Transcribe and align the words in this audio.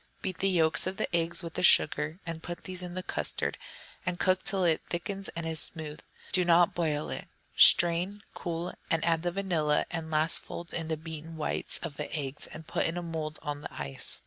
Beat 0.23 0.39
the 0.39 0.49
yolks 0.49 0.87
of 0.87 0.97
the 0.97 1.15
eggs 1.15 1.43
with 1.43 1.53
the 1.53 1.61
sugar, 1.61 2.19
and 2.25 2.41
put 2.41 2.63
these 2.63 2.81
in 2.81 2.95
the 2.95 3.03
custard, 3.03 3.59
and 4.03 4.19
cook 4.19 4.41
till 4.43 4.63
it 4.63 4.81
all 4.81 4.85
thickens 4.89 5.29
and 5.35 5.45
is 5.45 5.59
smooth, 5.59 5.97
but 5.99 6.33
do 6.33 6.43
not 6.43 6.73
boil 6.73 7.11
it. 7.11 7.27
Strain, 7.55 8.23
cool, 8.33 8.73
and 8.89 9.05
add 9.05 9.21
the 9.21 9.31
vanilla, 9.31 9.85
and 9.91 10.09
last 10.09 10.39
fold 10.39 10.73
in 10.73 10.87
the 10.87 10.97
beaten 10.97 11.37
whites 11.37 11.77
of 11.83 11.97
the 11.97 12.11
eggs, 12.17 12.47
and 12.47 12.65
put 12.65 12.87
in 12.87 12.97
a 12.97 13.03
mould 13.03 13.37
on 13.43 13.61
the 13.61 13.71
ice. 13.71 14.19